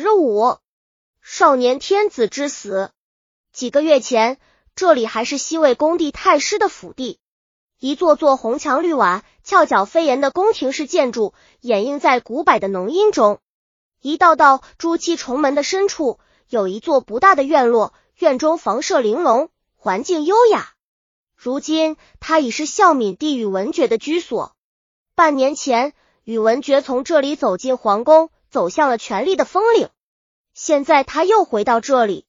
[0.00, 0.58] 十五，
[1.20, 2.92] 少年天子之死。
[3.52, 4.38] 几个月前，
[4.76, 7.18] 这里还是西魏恭帝太师的府邸，
[7.80, 13.40] 一座座红墙绿瓦、翘角飞檐的宫廷式建筑掩映在古柏的浓荫中。
[14.00, 20.74] 一道道朱漆重门的深处，有一座不大的院落，院中房舍玲珑，环境优雅。
[21.34, 24.54] 如今，它已是孝敏帝宇文觉的居所。
[25.16, 25.92] 半年前，
[26.22, 28.30] 宇文觉从这里走进皇宫。
[28.50, 29.88] 走向了权力的峰岭，
[30.54, 32.26] 现在他又回到这里，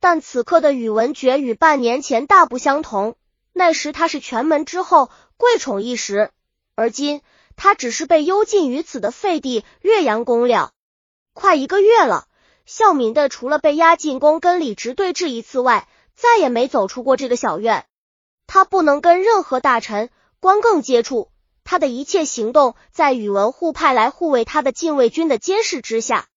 [0.00, 3.16] 但此刻的宇文觉与半年前大不相同。
[3.52, 6.30] 那时他是权门之后，贵宠一时，
[6.74, 7.22] 而今
[7.56, 10.72] 他只是被幽禁于此的废帝岳阳公了。
[11.34, 12.26] 快一个月了，
[12.66, 17.86] 孝敏的除了被押进宫跟李直对峙一次外，再也没走出过这个小院。
[18.46, 21.31] 他不能跟任何大臣、官更接触。
[21.64, 26.28] 他的一切行动在宇文护派来护卫他的禁卫军的监视之下。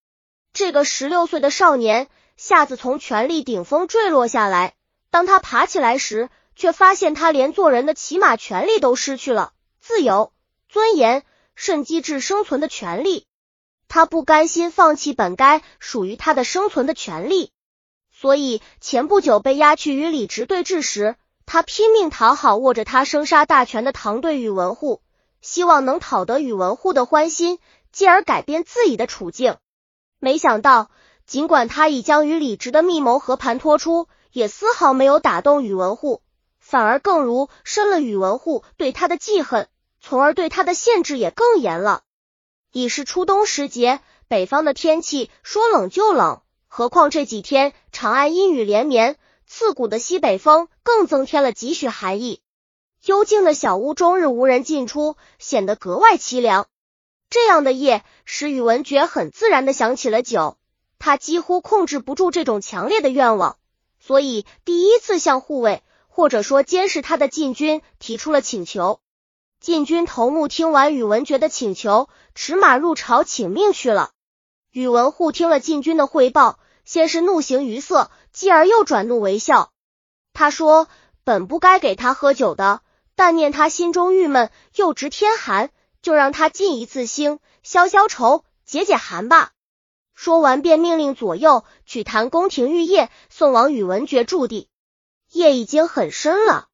[0.53, 2.07] 这个十六岁的少年，
[2.37, 4.73] 下子从权力顶峰坠落下来。
[5.09, 10.31] 当他爬起来时，却发现他连做人的起码权利都失去了，自由、
[10.69, 11.23] 尊严，
[11.55, 13.25] 甚机智生存的权利。
[13.87, 17.51] 他不甘心放弃本该属于他的生存的权利，
[18.11, 25.01] 所以前不久被押去与李直对峙时，他拼命讨好握着他生杀大权的唐队宇文护。
[25.45, 27.59] 希望能讨得宇文护的欢心，
[27.91, 29.57] 继而改变自己的处境。
[30.17, 30.89] 没想到，
[31.27, 36.23] 尽管他已将与李直的密谋和盘托出，也丝毫没有打动宇文护，
[36.57, 39.69] 反而更如深了宇文护对他的记恨，
[40.01, 42.01] 从而对他的限制也更严了。
[42.71, 52.41] 已是初冬时节，北方的天气说冷就冷，何况这几天长安阴雨连绵，刺骨的西北风更增添了几许寒意。
[53.05, 56.65] 幽静的小屋，终日无人进出，显得格外凄凉。
[57.29, 60.57] 这样的夜，使宇文觉很自然的想起了酒。
[60.97, 63.57] 他几乎控制不住这种强烈的愿望，
[63.99, 68.99] 所以第一次向护卫或者说监视他的禁军提出了请求。
[69.59, 74.11] 禁军头目听完宇文觉的请求，驰马入朝请命去了。
[74.71, 79.71] 宇文护听了禁军的汇报，先是怒形于色，继而又转怒为笑。
[80.33, 80.87] 他说
[81.23, 82.81] ：“本不该给他喝酒的。”
[83.15, 85.69] 但念他心中郁闷，又值天寒，
[86.01, 89.51] 就让他尽一次兴，消消愁，解解寒吧。
[90.13, 94.69] 说完，便命令左右取坛宫廷玉液，送往宇文觉驻地。
[95.31, 96.67] 夜已经很深了，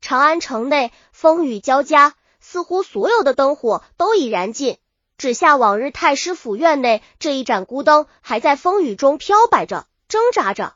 [0.00, 4.78] 长安城内风雨交加，似乎所有的灯火都已燃尽，
[5.18, 10.74] 只下往日太师府院内这一盏孤灯还在风雨中飘摆着，挣扎着。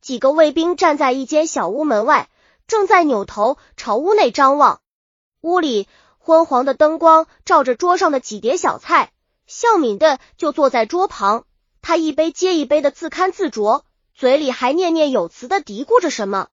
[0.00, 2.28] 几个卫兵站在一间小屋门外。
[2.70, 4.80] 正在扭头朝屋内张望，
[5.40, 5.88] 屋里
[6.18, 9.10] 昏黄的灯光照着桌上的几碟小菜，
[9.48, 11.46] 笑敏的就坐在桌旁，
[11.82, 13.82] 他一杯接一杯的自堪自酌，
[14.14, 16.46] 嘴里还念念有词的嘀咕着什么。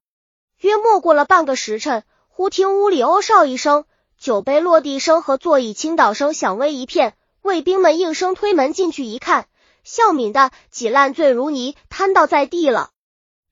[0.57, 3.85] 约莫过了半个时辰，忽听屋里哦哨一声，
[4.17, 7.13] 酒杯落地声和座椅倾倒声响微一片，
[7.43, 9.45] 卫兵们应声推门进去一看，
[9.83, 12.89] 笑敏的几烂醉如泥，瘫倒在地了。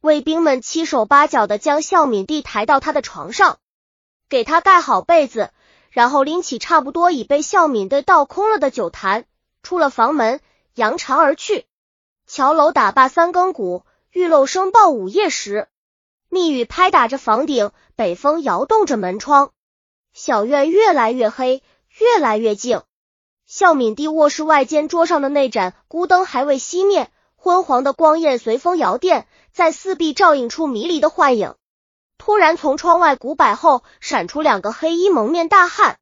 [0.06, 3.58] 卫兵们七手八脚的将孝敏帝抬到他的床上，
[4.30, 5.50] 给他盖好被子，
[5.90, 9.26] 然后拎起差不多已被孝敏的倒空了的酒坛，
[9.64, 10.42] 出了房门，
[10.76, 11.66] 扬长而去。
[12.28, 15.68] 桥楼打罢三更鼓，玉漏声报午夜时。
[16.30, 19.54] 密雨拍打着房顶，北风摇动着门窗。
[20.14, 21.64] 小院越来越黑，
[21.98, 22.84] 越来越静。
[23.48, 27.10] 孝敏帝卧室外间桌上的那盏孤灯还未熄灭，
[27.46, 29.26] 昏黄的光焰随风摇曳。
[29.52, 31.54] 在四壁照映出迷离的幻影。
[32.18, 35.98] 突然，从窗外古柏后闪出两个黑衣蒙面大汉，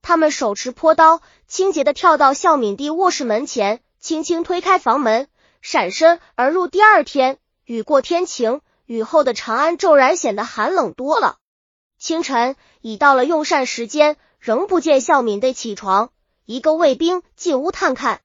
[0.00, 5.28] 他们手持坡刀，轻捷的跳到孝敏帝卧室门前，轻轻推开房门，
[5.60, 6.68] 闪身而入。
[6.68, 11.36] 第二天，雨过天晴，雨后的长安骤然显得寒冷多了。
[11.98, 16.12] 清晨已到了用膳时间，仍不见孝敏帝起床。
[16.46, 18.22] 一个卫兵进屋探看，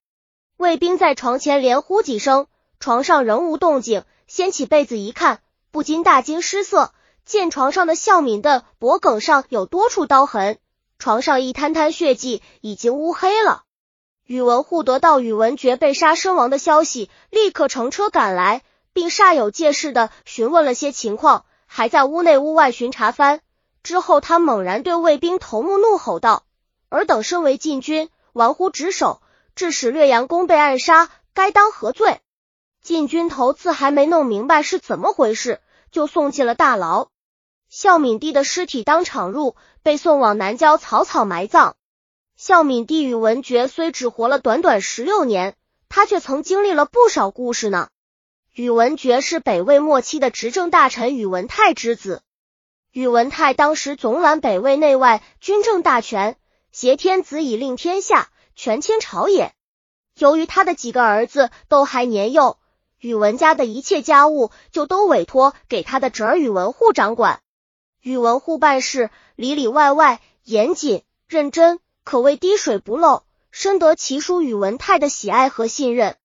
[0.56, 2.48] 卫兵在床前连呼几声，
[2.84, 4.04] 床上仍无动静。
[4.28, 5.40] 掀起被子一看，
[5.72, 6.92] 不禁大惊失色，
[7.24, 10.58] 见床上的孝敏的脖颈上有多处刀痕，
[11.00, 13.64] 床上一滩滩血迹，已经乌黑了。
[14.26, 23.40] 宇文护得到宇文觉被杀身亡的消息，立刻乘车赶来，并煞有介事的询问了些情况，还在屋内屋外巡查番。
[23.82, 26.44] 之后，他猛然对卫兵头目怒吼道
[26.92, 29.22] ：“尔等身为禁军，玩忽职守，
[29.56, 32.20] 致使略阳公被暗杀，该当何罪？”
[32.84, 37.08] 禁军头次还没弄明白是怎么回事，就送进了大牢。
[37.70, 41.78] 孝敏帝的尸体当场入，被送往南郊草草埋葬。
[42.36, 45.56] 孝敏帝宇文觉虽只活了短短十六年，
[45.88, 47.88] 他却曾经历了不少故事呢。
[48.54, 52.22] 宇文觉是北魏末期的执政大臣宇文泰之子。
[52.92, 56.36] 宇文泰当时总揽北魏内外军政大权，
[56.74, 59.54] 挟天子以令天下，权倾朝野。
[60.18, 62.60] 由于他的几个儿子都还年幼，
[63.04, 67.42] 宇文家的一切家务就都委托给他的侄儿宇文护掌管。
[68.00, 73.24] 宇文护办事里里外外严谨认真，可谓滴水不漏。
[73.52, 76.16] 深得其叔宇文泰的喜爱和信任。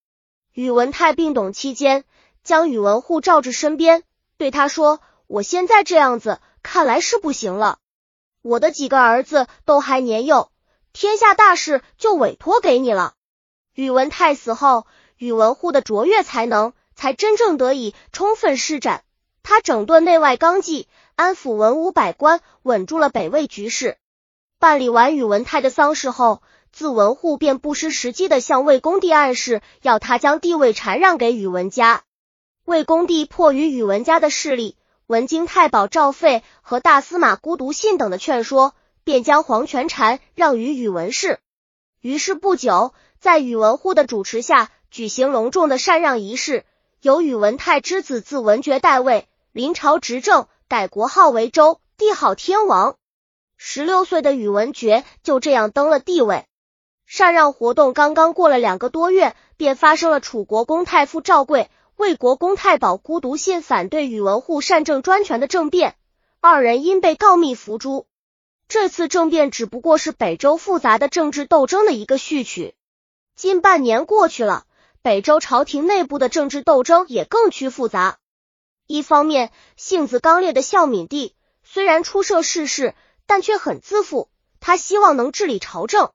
[0.53, 2.05] 宇文泰病懂期间，
[2.45, 4.05] 将宇文护召至身边，
[4.37, 7.81] 对他说：“我现在这样子，看来是不行了。
[8.41, 10.53] 我的几个儿子都还年幼，
[10.93, 13.15] 天下大事就委托给你了。”
[13.75, 14.87] 宇文泰死后，
[15.19, 19.03] 宇文护的卓越才能才真正得以充分施展。
[19.43, 23.99] 他整顿内外纲纪，安抚文武百官，稳住了北魏局势。
[24.59, 26.43] 办理完宇文泰的丧事后。
[26.71, 32.05] 自文护便不失时机的向魏恭帝暗示，要他将帝位禅让给宇文家。
[32.67, 34.77] 魏恭帝迫于宇文家的势力、
[35.07, 41.41] 文京太保赵废和大司马孤独信等的劝说，便将皇权禅让于宇文氏。
[42.03, 46.65] 于是不久，在宇文护的主持下，举行隆重的禅让仪式，
[47.03, 52.97] 由宇文泰之子自文觉代位，临朝执政，改国号为周，帝号天王。
[53.57, 56.47] 十六岁的宇文觉就这样登了帝位。
[57.07, 65.97] 禅让活动刚刚过了两个多月，便发生了楚国公太傅赵贵、魏国公太保孤独信反对宇文护禅政专权的政变，
[66.41, 68.07] 二人因被告密伏诛。
[68.69, 72.75] 这次政变只不过是北周复杂的政治斗争的一个序曲。
[73.35, 74.67] 近半年过去了，
[75.03, 78.19] 北周朝廷内部的政治斗争也更趋复杂。
[78.87, 82.95] 一方面，性子刚烈的孝敏帝虽然出涉世事，
[83.27, 84.29] 但却很自负，
[84.61, 86.11] 他希望能治理朝政。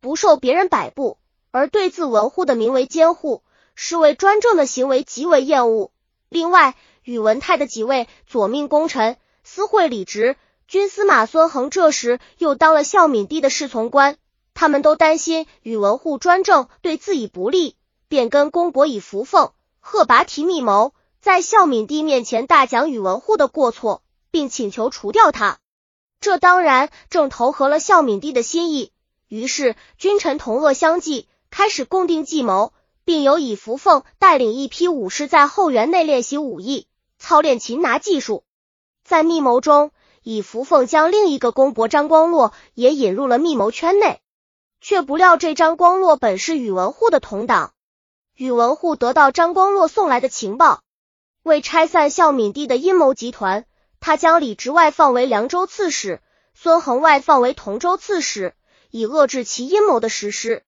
[0.00, 1.18] 不受别人摆布，
[1.50, 3.42] 而对自文护的名为监护，
[3.74, 5.92] 是为专政的行为极为厌恶。
[6.28, 10.36] 另外，宇文泰的几位左命功臣司会李直、
[10.66, 14.16] 军司马孙恒这时又当了孝敏帝的侍从官，
[14.54, 17.75] 他们都担心宇文护专政对自己不利，
[18.08, 25.58] 便跟公伯以扶凤、贺拔提密谋，在孝敏帝面前大讲宇文护的过错，并请求除掉他。
[26.20, 28.92] 这当然正投合了孝敏帝的心意。
[29.28, 32.72] 于是，君臣同恶相济，开始共定计谋，
[33.04, 36.86] 并由以扶凤带领一批武士在后园内练习武艺，
[37.18, 38.44] 操练擒拿技术。
[39.04, 39.90] 在密谋中，
[40.22, 44.20] 以扶凤将另一个公伯张光洛也引入了密谋圈内，
[44.80, 47.72] 却不料这张光洛本是宇文护的同党。
[48.36, 50.82] 宇文护得到张光洛送来的情报，
[51.42, 53.64] 为拆散孝敏帝的阴谋集团，
[53.98, 56.20] 他将李直外放为凉州刺史，
[56.52, 58.54] 孙恒外放为同州刺史。
[58.90, 60.62] 以遏制其阴谋的实施。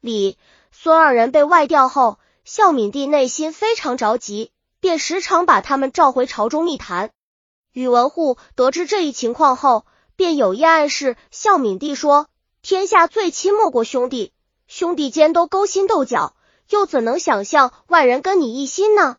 [0.00, 0.38] 李、
[0.70, 7.10] 孙二人被外调后，孝敏帝内心非常着急，便时常把他们召回朝中密谈。
[7.72, 12.28] 宇文护得知这一情况后，便有意暗示孝敏帝说
[12.62, 14.32] ：“天下最亲莫过兄弟，
[14.68, 16.36] 兄弟间都勾心斗角，
[16.74, 19.18] 又怎能想象外人跟你一心呢？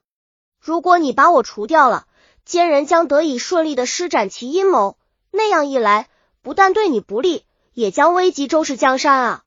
[0.59, 2.05] 如果你把我除掉了，
[2.43, 4.97] 奸人将得以顺利的施展其阴谋，
[5.31, 6.09] 那样一来，
[6.41, 9.43] 不但对你不利。”也将危及周氏江山啊！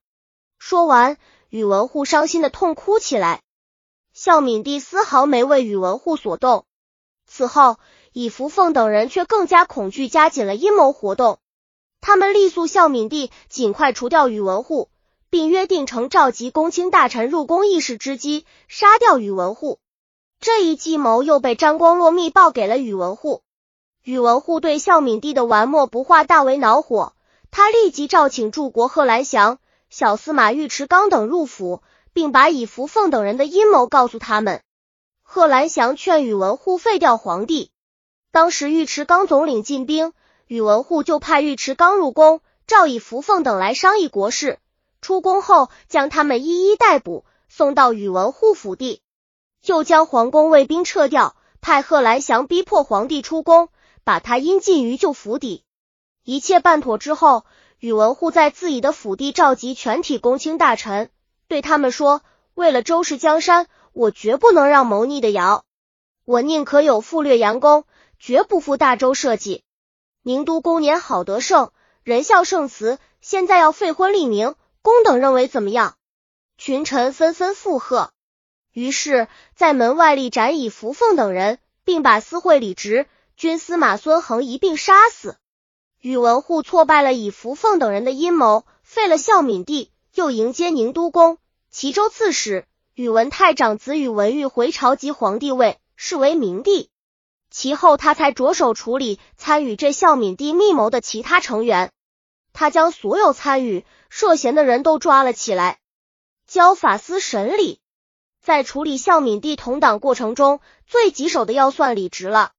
[0.59, 1.17] 说完，
[1.49, 3.41] 宇文护伤心的痛哭起来。
[4.13, 6.67] 孝敏帝丝毫没为宇文护所动。
[7.27, 7.79] 此后，
[8.13, 11.39] 以福凤等人却更加恐惧，加紧了阴谋活动。
[12.03, 14.91] 他们力诉孝敏帝尽快除掉宇文护，
[15.31, 19.79] 并约定成召集公卿大臣入宫议事之机，杀掉宇文护。
[20.41, 23.43] 这一计谋又被张光洛密报给了宇文护。
[24.05, 27.13] 宇文护对孝敏帝的玩墨不化大为恼火。
[27.51, 29.59] 他立即召请柱国贺兰祥、
[29.91, 31.83] 小司马尉迟纲等入府，
[32.13, 34.63] 并把以福凤等人的阴谋告诉他们。
[35.23, 37.71] 贺兰祥劝宇文护废掉皇帝。
[38.31, 40.13] 当时尉迟纲总领进兵，
[40.47, 44.59] 宇文护就派尉迟纲入宫，召以福凤等来商议国事。
[45.01, 49.01] 出宫后，将他们一一逮捕，送到宇文护府邸，
[49.65, 53.69] 又将皇宫卫兵撤掉，派贺兰祥逼迫皇帝出宫，
[54.05, 55.65] 把他阴禁于旧府邸。
[56.25, 57.45] 一切办妥之后，
[57.79, 61.11] 宇文护在自己的府邸召集全体公卿大臣，
[61.47, 62.23] 对他们说
[62.55, 65.65] ：“为了周氏江山，我绝不能让谋逆的尧。
[66.25, 67.85] 我宁可有负略阳公，
[68.19, 69.63] 绝不负大周社稷。
[70.23, 71.71] 宁都公年好德盛，
[72.03, 74.55] 仁孝圣慈，现在要废婚立名，
[74.89, 75.97] 公等认为怎么样？”
[76.57, 78.11] 群臣纷纷附和。
[78.73, 85.37] 于是，在门外立斩以扶凤等人，并把司会李直、军司马孙恒一并杀死。
[86.01, 91.37] 宇文护挫败了以扶凤等人的阴谋，废了孝敏帝，又迎接宁都公、
[91.71, 92.65] 齐州刺史、
[92.95, 96.89] 宇文泰长子宇文毓回朝即皇帝位，是为明帝。
[97.51, 101.91] 其后他才着手处理参与这孝敏帝密谋的其他成员。
[102.53, 105.79] 他将所有参与涉嫌的人都抓了起来，
[106.47, 107.81] 交法司审理。
[108.41, 112.53] 在处理孝敏帝同党过程中，最棘手的要算李直了。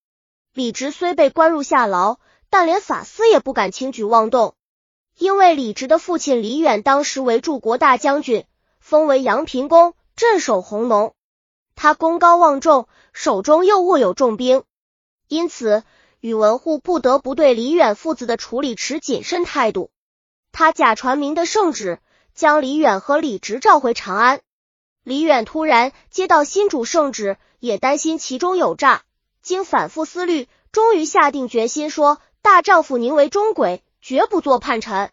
[0.53, 2.17] 李直虽被关入下牢，
[2.49, 4.55] 但连法司也不敢轻举妄动，
[5.17, 8.45] 因为李直的父亲李远当时为柱国大将军，
[8.79, 11.15] 封为阳平公，镇守弘农。
[11.75, 14.63] 他功高望重，手中又握有重兵，
[15.27, 15.83] 因此
[16.19, 19.89] 宇文护不得不对李远父子的处理持谨慎态度。
[20.51, 21.99] 他假传明的圣旨，
[22.33, 24.41] 将李远和李直召回长安。
[25.03, 29.03] 李远突然接到新主圣旨，也担心其中有诈，
[29.41, 35.11] 经反复思虑，终于下定决心说：“大丈夫宁为忠鬼，绝不做叛臣。”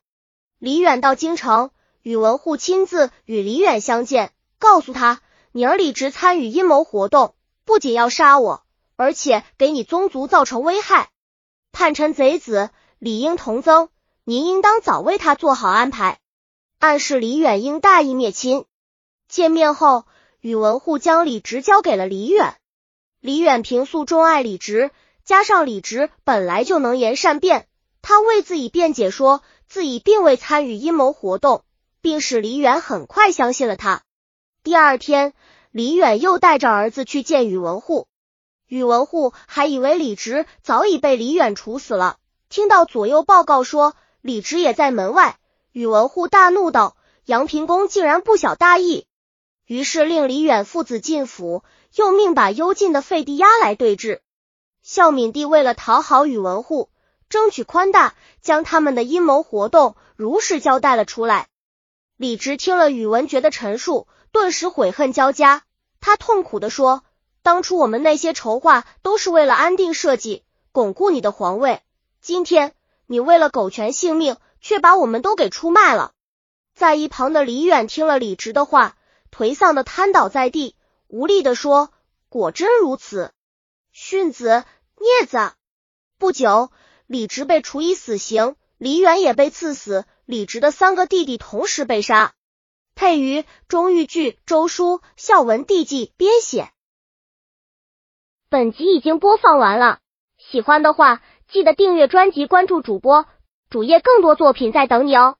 [0.58, 1.70] 李远到京城，
[2.02, 5.20] 宇文护亲自与李远相见，告诉他
[5.52, 8.64] ：“你儿李直参与阴谋活动，不仅要杀我，
[8.96, 11.10] 而且给你宗族造成危害。
[11.72, 13.90] 叛臣贼子理应同增，
[14.28, 16.18] 您应当早为他做好安排。”
[16.80, 18.64] 暗示李远应大义灭亲。
[19.28, 20.04] 见面后，
[20.40, 22.56] 宇文护将李直交给了李远。
[23.20, 24.90] 李远平素钟爱李直，
[25.24, 27.68] 加上李直本来就能言善辩，
[28.02, 31.62] 他为自己辩解，说自己并未参与阴谋活动，
[32.00, 34.02] 并使李远很快相信了他。
[34.64, 35.34] 第二天，
[35.70, 38.08] 李远又带着儿子去见宇文护。
[38.66, 42.18] 宇文护还以为李直早已被李远处死了，
[42.48, 43.94] 听到左右报告说
[44.26, 45.38] 李直也在门外，
[45.70, 49.06] 宇文护大怒道：“杨平公竟然不晓大义！”
[49.66, 51.62] 于是令李远父子进府，
[51.94, 54.20] 又命把幽禁的废帝押来对质。
[54.82, 56.90] 孝敏帝为了讨好宇文护，
[57.28, 61.46] 争取宽大，将他们的阴谋活动如实交代了出来。
[62.16, 65.62] 李直听了宇文觉的陈述，顿时悔恨交加。
[66.00, 67.04] 他痛苦的说
[67.44, 70.42] ：“当初我们那些筹划都是为了安定社稷，
[70.72, 71.80] 巩固你的皇位。
[72.20, 72.72] 今天
[73.06, 76.12] 你为了苟全性命，却把我们都给出卖了。”
[76.74, 78.96] 在一旁的李远听了李直的话。
[79.32, 80.76] 颓丧的瘫倒在地，
[81.08, 81.92] 无力的说
[82.30, 83.34] ：“果真如此，
[83.92, 84.64] 训子
[84.96, 85.52] 孽子！”
[86.16, 86.70] 不久，
[87.06, 92.32] 李直被处以死刑，李远也被赐死，李直的三个弟弟同时被杀。
[92.94, 96.70] 配于钟玉剧周书孝文帝纪编写。
[98.48, 99.98] 本集已经播放完了，
[100.38, 103.26] 喜欢的话记得订阅专辑，关注主播
[103.70, 105.36] 主页，更多作品在等你哦。